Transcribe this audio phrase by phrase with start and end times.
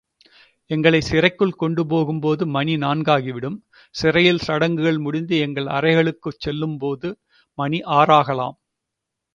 [0.69, 3.59] எங்களைச் சிறைக்குள் கொண்டு போகும்போது மணி நான்காகிவிடும்
[3.95, 7.11] சிறையில் சடங்குகள் முடிந்து எங்கள் அறைகளுக்குச் செல்லும்போது
[7.57, 8.57] மணி ஆறாகலாம்.